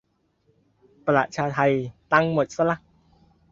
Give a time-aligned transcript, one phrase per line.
[1.05, 1.59] ประชาไท
[2.13, 2.77] ตังค์หมดซะละ